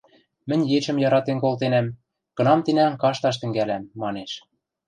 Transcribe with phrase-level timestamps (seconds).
[0.49, 1.87] Мӹнь ечӹм яратен колтенӓм,
[2.35, 4.31] кынам-тинӓм кашташ тӹнгӓлӓм,— манеш.